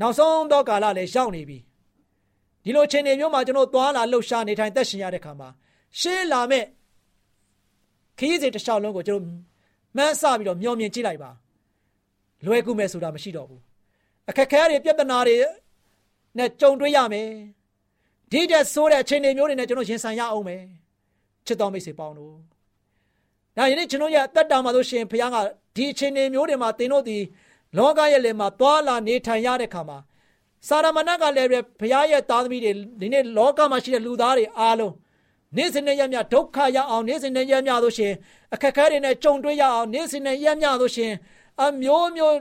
[0.00, 1.58] နောက်ဆုံးတော့ကာလလည်းရောက်နေပြီ
[2.64, 5.48] ဒီလိုချိန်တွေမျိုးမှာကျွန်တော်သွားလာလှုပ်ရှားနေထိုင်သက်ရှင်ရတဲ့ခါမှာ
[6.00, 6.64] ရှေးလာမဲ့
[8.18, 9.24] ခရီးစဉ်တစ်လျှောက်လုံးကိုကျွန်တော်
[9.96, 11.30] မှန်းဆပြီးတော့မျောမြင်ကြည့်လိုက်ပါ
[12.46, 13.60] လွယ်ကူမယ်ဆိုတာမရှိတော့ဘူး
[14.28, 15.38] အခက်ခဲတွေပြဿနာတွေ
[16.38, 17.28] နဲ့ကြုံတွေ့ရမယ်
[18.30, 20.62] ဒီတဲ့ဆိုးတဲ့အချိန်တွေမျိုးတွေနဲ့ကျွန်တော်ရင်ဆိုင်ရအောင်မယ်
[21.46, 22.34] ချစ်တော်မိတ်ဆွေပေါင်းတို့
[23.56, 25.36] ဒါယနေ့ကျွန်တော်ရဲ့အသက်တာမှာဆိုရှင်ဘုရားက
[25.76, 27.18] ဒီအချိန်တွေမျိုးတွေမှာသင်တို့ဒီ
[27.78, 29.98] လောကရဲ့လယ်မှာသွာလာနေထိုင်ရတဲ့ခါမှာ
[30.68, 34.94] စာရမဏကလည်းပဲဘုရားရဲ့သားသမီးတွေဒီနေ့လောကမှာရှိတဲ့လူသားတွေအားလုံး
[35.56, 38.12] နေ့စဉ်နဲ့ရမြဒုက္ခရအောင်နေ့စဉ်နဲ့ရမြလို့ရှင်
[38.54, 41.12] အခက်ခဲတွေနဲ့ကြုံတွေ့ရအောင်နေ့စဉ်နဲ့ရမြလို့ရှင်
[41.62, 42.36] အမျိုးမျိုး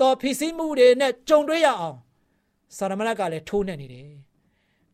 [0.00, 1.96] တော်ဖြစ်စီမှုတွေနဲ့ကြုံတွေ့ရအောင်
[2.76, 4.08] စာရမဏကလည်းထိုးနှက်နေတယ်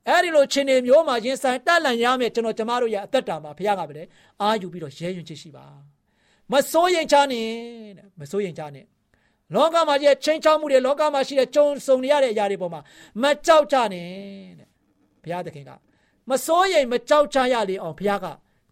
[0.08, 4.02] အဲ့ဒီလိုချင်းတွေမျိုးမှာရင်ဆိုင်တက်လန့်ရမယ်ကျွန်တော်ကျမတို့ရဲ့အသက်တာမှာဘုရားကပဲ
[4.40, 5.64] အာယူပြီးတော့ရဲရင်ချစ်ရှိပါ
[6.52, 7.46] မစိုးရင်ချနဲ့
[7.98, 8.84] တဲ့မစိုးရင်ချနဲ့
[9.54, 12.80] လောကမှာရှိတဲ့ချင်းချောက်မှုတွေလောကမှာရှိတဲ့ကြုံစုံနေရတဲ့အရာတွေပေါ်မှာ
[13.22, 14.06] မကြောက်ကြနဲ့
[14.58, 14.68] တဲ့
[15.22, 15.70] ဘုရားသခင်က
[16.30, 18.26] မစိုးရိမ်မကြောက်ကြရလေအောင်ဘုရားက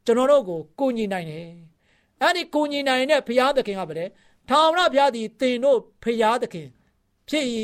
[0.04, 1.46] ကျွန်တော်တို့ကိုကူညီနိုင်တယ်
[2.22, 4.04] အဲ့ဒီကူညီနိုင်တဲ့ဘုရားသခင်ကပဲလေ
[4.48, 6.68] ထာဝရဘုရားသည်တင်တို့ဘုရားသခင်
[7.28, 7.46] ဖြစ်၏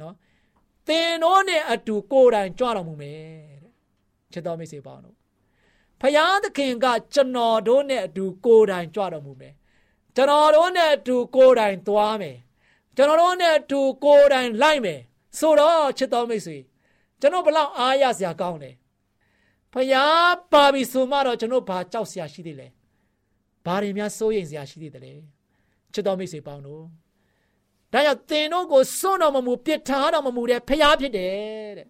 [0.00, 0.14] နော်
[0.88, 3.20] တင်တို့နဲ့အတူကိုယ်တိုင်ကြွတော်မူမယ်
[3.62, 3.72] တဲ့
[4.32, 5.16] ချစ်တော်မိတ်ဆွေပေါင်းတို့
[6.00, 9.54] ဘုရားသခင်ကကျွန်တော်တို့နဲ့အတူကိုယ်တိုင်ကြွတော်မူမယ်
[10.16, 12.36] ကျွန်တော်တို့နဲ့အတူကိုယ်တိုင်သွားမယ်
[12.96, 15.00] ကျွန်တော်တို့နဲ့အတူကိုယ်တိုင်လိုက်မယ်
[15.38, 16.58] ဆိုတော့ချစ်တော်မိတ်ဆွေ
[17.20, 18.70] ကျွန်တော်ဘလောက်အားရစရာကောင်းလဲ
[19.72, 22.66] ဖယားပါပြီဆိုမှတော့ကျွန်တော်ဘာကြောက်စရာရှိသေးလဲ
[23.66, 25.12] ဘာတွေများစိုးရိမ်စရာရှိသေးတယ်လဲ
[25.92, 26.82] ချစ်တော်မိတ်ဆွေပေါင်းတို့
[27.92, 31.88] ဒါကြောင့်သင်တို့ကိုစွန့်တော်မမူပြစ်ထားတော်မမူတဲ့ဖယားဖြစ်တယ်တဲ့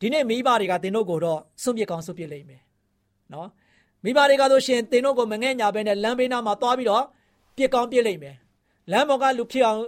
[0.00, 2.62] ဒီနေ့မိဘတွေကသင်တို့ကိုတော့စွန့်ပစ်ကောင်းစွန့်ပစ်လိမ့်မယ်
[3.32, 3.48] နော်
[4.04, 7.04] မိဘတွေကဆိုရှင်သင်တို့ကိုမငဲ့ညာပဲနဲ့လမ်းဘေးနားမှာသွားပြီးတော့
[7.56, 8.36] ပြစ်ကောင်းပြစ်လိမ့်မယ်
[8.90, 9.80] လမ်းပေါ်ကလူဖြစ်အောင်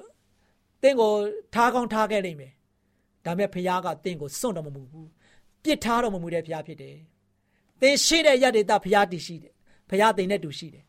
[0.83, 1.12] သင်ကို
[1.55, 2.53] ထားကောင်းထားခဲ့လိမ့်မယ်
[3.24, 5.09] ဒါပေမဲ့ဖခင်ကသင်ကိုစွန့်တော်မမူဘူး
[5.62, 6.96] ပြစ်ထားတော်မမူတဲ့ဖခင်ဖြစ်တယ်
[7.81, 9.53] သင်ရှိတဲ့ရတ္တိတဖခင်တည်ရှိတယ်
[9.90, 10.85] ဖခင်သင်နဲ့တူရှိတယ်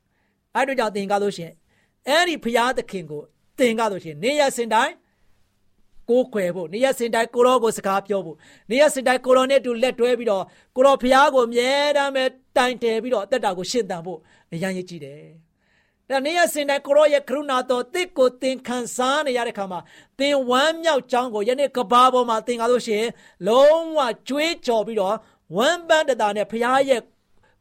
[0.56, 1.52] အဲ့တို့ကြောင့်သင်ကားလို့ရှင်
[2.08, 3.22] အဲ့ဒီဖခင်သခင်ကို
[3.60, 4.94] သင်ကားလို့ရှင်နေရစင်တိုင်း
[6.10, 8.38] ကိုးခွယ်ဖို့နေရစင်တိုင်းကိုရောကိုစကားပြောဖို့
[8.72, 10.44] နေရစင်တိုင်းကိုရောနဲ့တူလက်တွဲပြီးတော့
[10.76, 12.24] ကိုရောဖခင်ကိုအမြဲတမ်းပဲ
[12.58, 14.20] တိုင်တယ်ပြီးတော့အသက်တာကိုရှင်းတန်ဖို့
[14.54, 15.22] အရန်ရည်ကြည့်တယ်
[16.10, 19.80] ဒါနေရစင်တိုင်းကိုရောရဲ့ကရုဏာတော်တစ်ကိုသင်ခံစားနေရတဲ့ခါမှာ
[20.20, 23.10] သင်ဝမ်းမြောက်ကြောင်းကိုယနေ့ကဘာပေါ်မှာသင်ကားလို့ရှိရင်
[23.48, 25.16] လုံးဝကြွေးကြော်ပြီးတော့
[25.58, 27.02] ဝမ်းပန်းတတာနဲ့ဖရားရဲ့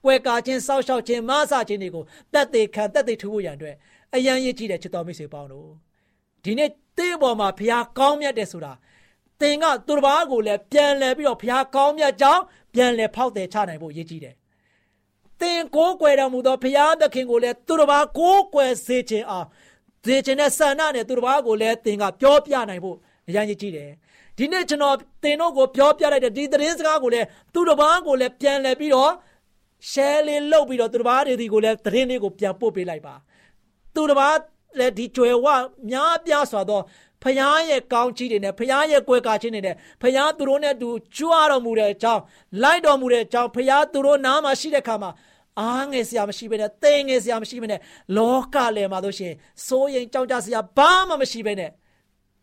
[0.04, 3.76] ကွယ်ကာခြင်းစောက်ရှောက်ခြင်းမဆခြင်းတွေကိုတက်သေးခံတက်သေးထူဖို့ရန်အတွက်
[4.14, 5.68] အယံရည်ကြည့်တဲ့ချစ်တော်မိတ်ဆွေပေါင်းတို့
[6.44, 8.72] ဒီနေ့ တင်းပေါ်မှာဖရားကောင်းမြတ်တယ်ဆိုတာ
[9.40, 12.42] သင်ကသူတစ်ပါးကိုလည်းပြန်လဲပြီးတော့ဖရားကောင်းမြတ်ကြောင်း
[12.74, 14.34] ပြန်လဲဖောက်တယ်ချနိုင်ဖို့ရည်ကြည့်တယ်
[15.40, 19.46] သင်ကိုးကွယ်တော်မူသောဘုရားသခင်ကိုလည်းသူတစ်ပါးကိုးကွယ်စေခြင်းအောင်
[20.06, 22.96] စေခြင်းနဲ့ဆန္ဒနဲ့သူတစ်ပါးကိုလည်းသင်ကပြောပြနိုင်ဖို့
[23.28, 23.90] အရန်ကြီးကြည့်တယ်
[24.38, 29.12] ဒီနေ့ကျွန်တော်သင်တို့ကိုပြောပြလိုက်တဲ့ဒီသတင်းစကားကိုလည်းသူတစ်ပါးကိုလည်းပြန်လည်ပြီးတော့
[29.90, 33.14] share လေးလုပ်ပြီးတော့သူတစ်ပါးတွေဒီကိုလည်းသတင်းလေးကိုပြန်ပို့ပေးလိုက်ပါ
[33.94, 34.34] သူတစ်ပါး
[34.78, 35.46] လည်းဒီကြွယ်ဝ
[35.90, 36.80] များပြားစွာသော
[37.22, 42.22] ဖခင်ရဲ့ကောင်းချီးတွေနဲ့ဖခင်ရဲ့ကွယ်ကာခြင်းတွေနဲ့ဖခင်သူတို့နဲ့တူကြွတော်မူတဲ့အကြောင်း
[42.62, 45.10] လိုက်တော်မူတဲ့အကြောင်းဖခင်သူတို့နားမှာရှိတဲ့ခါမှာ
[45.60, 47.80] အားငယ်စရာမရှိဘဲနဲ့သိငယ်စရာမရှိဘဲနဲ့
[48.16, 49.32] လောကလယ်မှာတို့ရှင်
[49.66, 51.70] စိုးရင်ကြောက်ကြစရာဘာမှမရှိဘဲနဲ့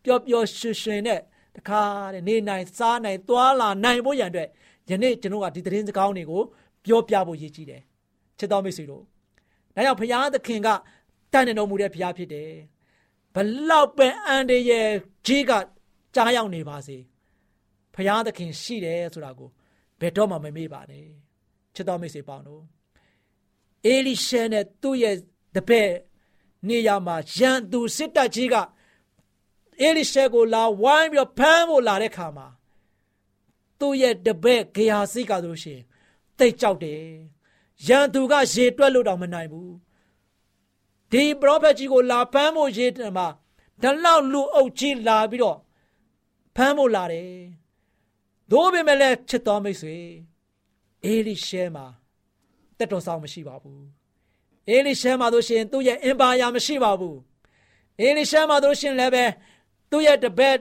[0.04, 1.20] ပျော်ပျော်ရွှင်ရွှင်နဲ့
[1.56, 1.82] တခါ
[2.14, 4.48] တဲ့နေနိုင်စားနိုင်သွားလာနိုင်ဖို့ရန်အတွက်
[4.90, 6.42] ယနေ့ကျွန်တော်ကဒီသတင်းစကားတွေကို
[6.84, 7.80] ပြောပြဖို့ရည်ကြီးတယ်
[8.38, 9.02] ချစ်တော်မိတ်ဆွေတို့
[9.74, 10.68] ဒါကြောင့်ဘုရားသခင်က
[11.32, 12.52] တန်နေတော်မူတဲ့ဘုရားဖြစ်တယ်
[13.34, 13.36] ဘ
[13.68, 14.88] လောက်ပဲအန်တရဲ့
[15.26, 15.52] ကြီးက
[16.14, 16.98] ကြားရောက်နေပါစေ
[17.94, 19.50] ဘုရားသခင်ရှိတယ်ဆိုတာကို
[20.00, 21.06] ဘယ်တော့မှမမေ့ပါနဲ့
[21.74, 22.62] ချစ်တော်မိတ်ဆွေပေါင်းတို့
[23.86, 25.16] အေလိရှဲနဲ့သူ့ရဲ့
[25.56, 25.92] တပည့်
[26.68, 28.54] နေရာမှာရန်သူစစ်တပ်ကြီးက
[29.80, 32.48] အေလိရှဲကိုလာဝိုင်းပြီးတော့ဖမ်းဖို့လာတဲ့ခါမှာ
[33.80, 35.80] သူ့ရဲ့တပည့်ဂေဟာစိကဆိုရှင်
[36.38, 37.02] တိတ်ကြောက်တယ်
[37.86, 39.72] ရန်သူကရေတွက်လို့တောင်မနိုင်ဘူး
[41.12, 43.28] ဒီပရောဖက်ကြီးကိုလာဖမ်းဖို့ရေတမှာ
[43.82, 45.58] ဒါလောက်လူအုပ်ကြီးလာပြီးတော့
[46.56, 47.30] ဖမ်းဖို့လာတယ်။
[48.50, 49.96] သို့ပေမဲ့လည်းချစ်တော်မိတ်ဆွေ
[51.04, 51.86] အေလိရှဲမှာ
[52.78, 53.80] တက်တော်ဆောင်မရှိပါဘူး။
[54.68, 57.16] အေလိရှဲမှာတို့ရှင်သူ့ရဲ့အင်ပါယာမရှိပါဘူး။
[58.00, 59.24] အေလိရှဲမှာတို့ရှင်လည်းပဲ
[59.90, 60.56] သူ့ရဲ့တပည့်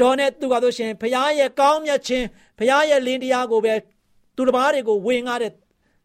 [0.00, 2.26] တော်နဲ့သူကတို့ရှင်ဖခင်ရဲ့ကောင်းမြတ်ခြင်း
[2.58, 3.74] ဖခင်ရဲ့လင်းတရားကိုပဲ
[4.36, 5.52] သူတစ်ပါးတွေကိုဝင်ငါတဲ့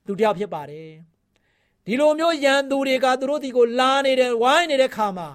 [0.05, 0.91] သူတယောက်ဖြစ်ပါတယ်။
[1.85, 5.29] ဒီလိုမျိုးယံသူတွေကသူတို့ဒီကိုလာနေတဲ့ဝိုင်းနေတဲ့ခါမှာ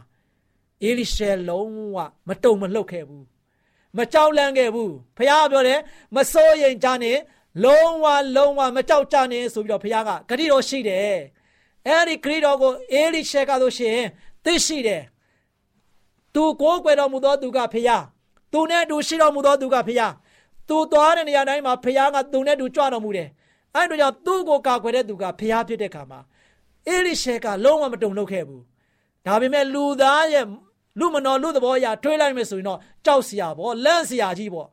[0.82, 1.96] အေလိရှဲလုံးဝ
[2.28, 3.24] မတုံမလှုပ်ခဲ့ဘူး
[3.96, 5.80] မကြောက်လန့်ခဲ့ဘူးဖခင်ပြောတယ်
[6.16, 7.18] မစိုးရိမ်ကြနဲ့
[7.64, 8.06] လုံးဝ
[8.36, 11.18] လုံးဝမကြောက်ကြနဲ့ဆိုပြီးတော့ဖခင်ကဂတိတော်ရှိတယ်
[11.86, 13.98] အဲ့ဒီဂတိတော်ကိုအေလိရှဲကဆိုရှင်
[14.44, 15.02] သိရှိတယ်
[16.34, 18.02] သူကိုးကွယ်တော်မူသောသူကဖခင်
[18.52, 20.12] သူနဲ့တူရှိတော်မူသောသူကဖခင်
[20.68, 23.28] သူသွားတဲ့နေရာတိုင်းမှာဖခင်ကသူနဲ့တူကြွတော်မူတယ်
[23.74, 26.20] အဲ့တို့ကြောင့်သူ့ကိုကာကွယ်တဲ့သူကဖခင်ဖြစ်တဲ့ခါမှာ
[26.88, 28.62] အေလိရှဲကလုံးဝမတုံ့လှုပ်ခဲ့ဘူး
[29.26, 30.46] ဒါပေမဲ့လူသားရဲ့
[30.98, 34.68] လူမတော်လူသဘောအရာထွေးလိုက်မယ်ဆိုရင်တော့ကြောက်စရာပေါ့လန့်စရာကြီးပေါ့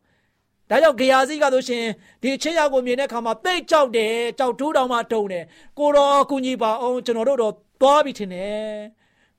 [0.69, 1.85] ဒါကြောင့်ဂေယာစီကဆိုရှင်
[2.21, 5.43] ဒီချင်းရောက်ကိုမြင်တဲ့ခါမှာသိကြောက်တယ်ကြောက်ထူးတောင်မှတုံတယ်
[5.79, 8.73] ကိုတော်ကုညီပါအောင်ကျွန်တော်တို့တော့သွားပြီထင်တယ်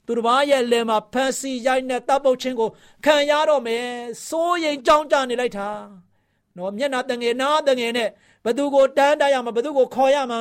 [0.07, 2.69] သူတစ်ပါးရဲ့လယ်မှာဖန်စီရိုက်နဲ့တပ်ပုတ်ချင်းကို
[3.05, 3.87] ခံရတော့မယ်
[4.29, 5.69] စိုးရင်ကြောင်းကြနေလိုက်တာ
[6.57, 8.09] နော်မျက်နာတငယ်နားတငယ်နဲ့
[8.45, 10.39] ဘသူကိုတန်းတရမှာဘသူကိုခေါ်ရမှာ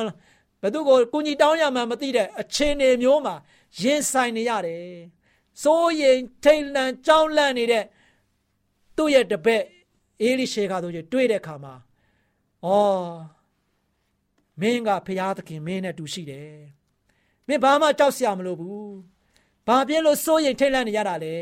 [0.64, 3.34] ဘသူကိုကုညီတောင်းရမှာမသိတဲ့အခြေအနေမျိုးမှာ
[3.80, 4.84] ရင်ဆိုင်နေရတယ်
[5.62, 7.84] စိုးရင်ထိတ်လန့်ကြောက်လန့်နေတဲ့
[8.96, 9.64] သူ့ရဲ့တပည့်
[10.22, 11.74] အေလိရှေကတို့ကြီးတွေ့တဲ့အခါမှာ
[12.64, 13.08] အော်
[14.60, 16.54] မင်းကဖရာသခင်မင်းနဲ့တူရှိတယ်
[17.46, 18.94] မင်းဘာမှကြောက်စရာမလိုဘူး
[19.66, 21.36] ဘာဖြစ်လို့စိုးရင်ထိတ်လန့်နေရတာလဲ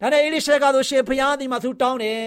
[0.00, 2.24] ဒါနဲ့အေလိရှေကတို့ရှင်ဖရာဒီမှာသူတောင်းတယ်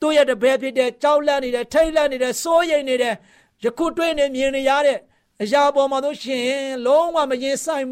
[0.00, 3.14] သူ့ရဲ့တပည့်ဖြစ်တဲ့ကြောက်လန့်နေတဲ့ထိတ်လန့်နေတဲ့စိုးရိမ်နေတဲ့
[3.64, 4.98] ယခုတွေ့နေမြင်နေရတဲ့
[5.42, 6.48] အရာပေါ်မှာတို့ရှင်
[6.86, 7.86] လုံးဝမရင်ဆိုင်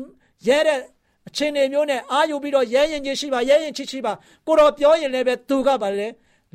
[0.47, 0.81] ရဲတဲ့
[1.29, 4.13] အခြေအနေမျိုးနဲ့အာယူပြီးတော့ရဲရင်ချင်းရှိပါရဲရင်ချစ်ရှိပါ
[4.47, 6.09] ကိုတော်ပြောရင်လည်းပဲသူကပါလေ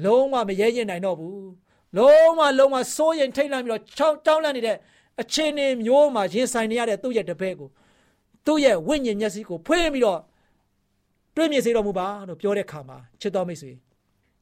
[0.03, 1.49] လုံးဝမရဲရင်နိုင်တော့ဘူး
[1.97, 4.77] လုံးဝလုံးဝစိုးရင်ထိတ်လန့်ပြီးတော့ချောင်းတောင်းလန့်နေတဲ့
[5.21, 7.69] အခြေအနေမျိုးမှာရင်ဆိုင်နေရတဲ့သူ့ရဲ့တပည့်ကို
[8.45, 10.19] သူ့ရဲ့ဝိညာဉ်မျက်စိကိုဖွင့်ပြီးတော့
[11.35, 13.71] တွေ့မြင်စေတော်မူပါလို့ပြောတဲ့ခါမှာချစ်တော်မိတ်ဆွေ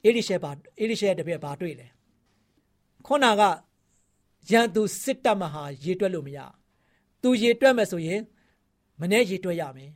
[0.06, 1.88] အေလိရှဲပါအေလိရှဲရဲ့တပည့်ဘာတွေ့လဲ
[3.06, 3.42] ခုနက
[4.49, 6.39] ရန်သူစစ်တပ်မဟာရေတွက်လို့မရ
[7.21, 8.21] သူရေတွက်မယ်ဆိုရင်
[8.99, 9.91] မနေ့ရေတွက်ရမယ်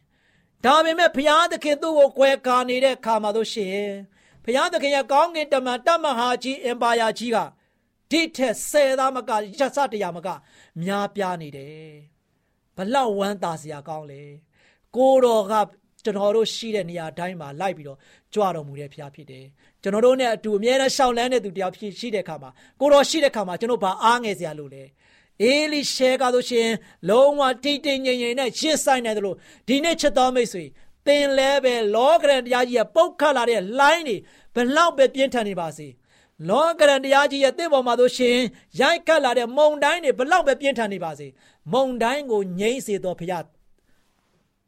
[0.65, 3.79] ဒါပေမဲ့ဘုရားသခင်သူ့ကိုကွယ်ကာနေတဲ့ခါမှာတို့ရှင်
[4.43, 7.37] ဘုရားသခင်ရဲ့ကောင်းကင်တမန်တမဟာကြီးအင်ပါယာကြီးက
[8.11, 10.27] ဒီထက်ဆယ်သားမကရစတရားမက
[10.81, 11.89] များပြားနေတယ်
[12.75, 14.23] ဘလောက်ဝမ်းသာစရာကောင်းလဲ
[14.95, 15.53] ကိုတော်က
[16.03, 17.99] ကျွန်တော်တို့ရှိတဲ့နေရာတိုင်းမှာလိုက်ပြီးတော့
[18.33, 19.45] ကြွတော်မူတဲ့ဘုရားဖြစ်တယ်
[19.85, 24.83] ကျွန်တော်တို့နဲ့အတူအမြဲတမ်းရှောက်လန်းတဲ့သူတရားဖြစ်ရှိတဲ့ခါမှာကိုတော်ရှိတဲ့ခါမှာကျွန်တော်ဘာအားငယ်စရာလို့လဲ
[25.41, 26.69] အေလိရှဲကားလို့ရှင်
[27.09, 30.63] လုံးဝတိတ်တိမ်ငြိမ်ငြိမ်နဲ့ရှင်းဆိုင်နေတယ်လို့ဒီနေ့ချက်တော်မိတ်ဆွေ
[31.07, 34.11] သင်လဲပဲလောကရန်တရားကြီးရဲ့ပုတ်ခတ်လာတဲ့ line
[34.55, 35.87] တွေဘလောက်ပဲပြင်းထန်နေပါစေ
[36.49, 38.37] လောကရန်တရားကြီးရဲ့တင့်ပေါ်မှာတို့ရှင်
[38.79, 41.27] ရိုက်ခတ်လာတဲ့မုံတိုင်းတွေဘလောက်ပဲပြင်းထန်နေပါစေ
[41.73, 43.43] မုံတိုင်းကိုငြိမ့်စေတော်ဘုရား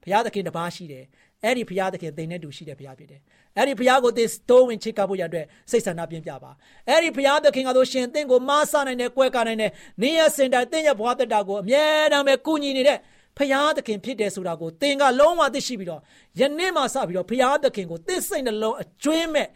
[0.03, 1.05] ဘုရားသခင်တပါးရှိတယ်
[1.43, 3.21] အဲ့ဒီဘုရားသခင်သင်နဲ့တူရှိတဲ့ဘုရားဖြစ်တယ်။
[3.57, 6.51] အဲ့ဒီဘုရားကိုသင်တိုးဝင်ချစ်ကပ်ဖို့ရတဲ့စိတ်ဆန္ဒပြင်းပြပါ။
[6.89, 12.97] အဲ့ဒီဘုရားသခင်ကဆိုရှင်သင်ကိုမဆနိုင်တဲ့၊ကွဲကားနိုင်တဲ့နေရစင်တိုင်းသင်ရဲ့ဘဝတက်တာကိုအမြဲတမ်းပဲကူညီနေတဲ့
[13.37, 16.01] ဖရာသခင်ဖြစ်တယ်ဆိုတာကိုသင်ကလုံးဝသိရှိပြီးတော့
[16.39, 19.47] ယနေ့မှစပြီးတော့ဖရာသခင်ကိုသစ်စိတ်နှလုံးအကျွင်းမဲ့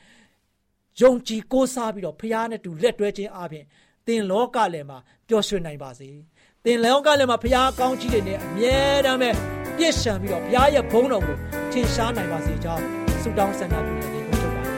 [1.02, 3.66] ယုံကြည်ကိုးစားပြီးတော့ဖရာနဲ့တူလက်တွဲခြင်းအပြင်
[4.08, 6.10] သင်လောကလယ်မှာပျော်ရွှင်နိုင်ပါစေ။
[6.66, 9.30] သင်လောကလယ်မှာဖရာကောင်းကြီးတွေနဲ့အမြဲတမ်းပဲ
[9.78, 11.38] ပြည့်စုံပြီးတော့ဘုရားရဲ့ဘုန်းတော်ကို
[11.72, 14.76] ထင်ရှားနိုင်ပါစေကြောင်း ဆုတောင်းဆန္ဒပြုနေကိုချုပ်ပါတယ်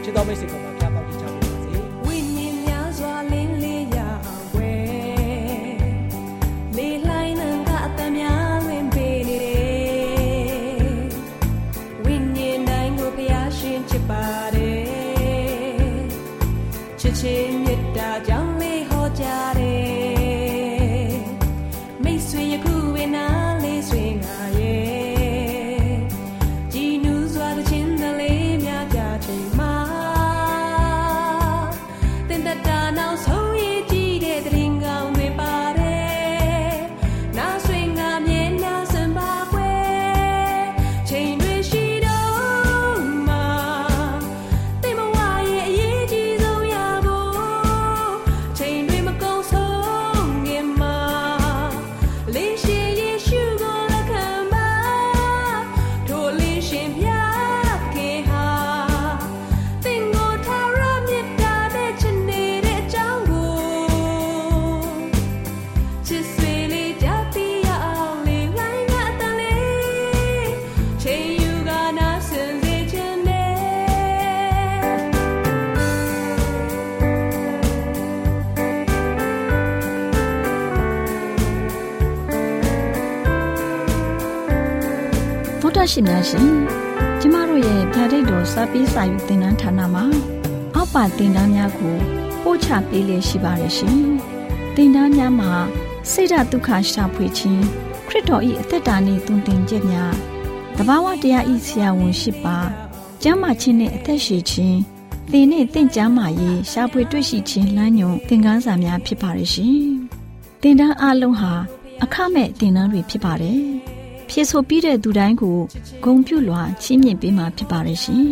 [0.04, 0.69] ။ချစ်တော်မိတ်ဆွေတို့
[85.80, 86.48] တာရှင်များရှင်
[87.20, 90.04] ကျမတို့ရဲ့ဗျာဒိတ်တော်စပေးစာယူသင်တန်းဌာနမှာ
[90.74, 91.96] အောက်ပါသင်တန်းများကို
[92.42, 93.98] ပို့ချပေးလေရှိပါတယ်ရှင်
[94.74, 95.52] သင်တန်းများမှာ
[96.10, 97.62] ဆိဒ္ဓတုခရှာဖွေခြင်း
[98.08, 100.12] ခရစ်တော်၏အသက်တာနှင့်တုန်တင်ကြများ
[100.76, 102.58] တဘာဝတရားဤဆရာဝန်ရှိပါ
[103.22, 104.78] ကျမ်းမာခြင်းနှင့်အသက်ရှိခြင်း
[105.30, 109.76] သင်နှင့်တင့်ကြမာရေးရှားပွေတွေ့ရှိခြင်းလမ်းညွန်သင်ခန်းစာများဖြစ်ပါရဲ့ရှင်
[110.62, 111.52] သင်တန်းအလုံးဟာ
[112.02, 113.79] အခမဲ့သင်တန်းတွေဖြစ်ပါတယ်
[114.30, 115.58] ဖြည့်ဆို့ပြီးတဲ့သူတိုင်းကို
[116.04, 118.24] ဂုံပြုလွှာချီးမြှင့်ပေးမှာဖြစ်ပါတယ်ရှင်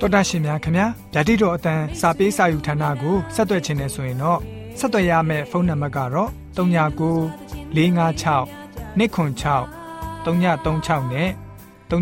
[0.00, 4.40] တော်တာရှင်များခင်ဗျာဓာတိတော်အတန်းစာပေးစာယူဌာနကိုဆက်သွယ်ခြင်းနဲ့ဆိုရင်တော့
[4.78, 6.58] ဆက်သွယ်ရမယ့်ဖုန်းနံပါတ်ကတော့39
[7.76, 8.46] 656
[8.98, 9.66] 296
[10.24, 11.30] 336နဲ့
[11.90, 11.92] 39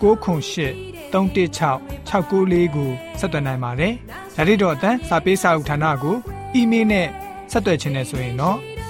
[0.00, 1.78] 698 316
[2.10, 3.92] 694ကိုဆက်သွင်းနိုင်ပါတယ်။
[4.36, 6.16] ဓာတိတော်အတန်းစာပေးစာဥထာဏာကို
[6.54, 7.06] အီးမေးလ်နဲ့
[7.50, 8.58] ဆက်သွယ်ခြင်းနဲ့ဆိုရင်တော့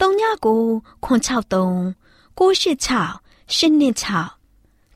[0.00, 1.94] 39ခွန်63
[2.38, 3.24] 986
[3.56, 4.44] 126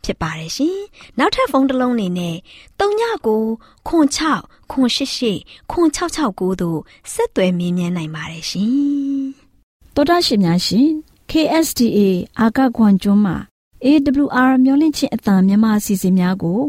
[0.04, 0.78] ဖြစ်ပါတယ်ရှင်။
[1.18, 2.36] နောက်ထပ်ဖုန်းတစ်လုံးနေနဲ့
[2.80, 6.80] 39ခွန်6ခွန်88ခွန်669တို့
[7.12, 9.22] ဆက်သွယ်မြင်းမြန်းနိုင်ပါတယ်ရှင်။
[9.94, 10.88] တော်တာရှင်များရှင်
[11.30, 11.98] KSTA
[12.40, 13.36] အာကခွန်ကျွန်းမှာ
[13.84, 16.60] AWR မျိုးလင့်ချင်းအတံမြန်မာအစီအစဉ်များကို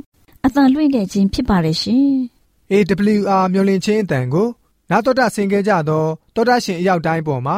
[0.46, 2.08] အတံလွှင့်ခဲ့ခြင်းဖြစ်ပါတယ်ရှင်။
[2.72, 4.48] AWR မျိုးလင့်ချင်းအတံကို
[4.92, 7.58] နာတော်တာဆင် गे ကြတော့တောတာရှင်အရောက်တိုင်းပေါ်မှာ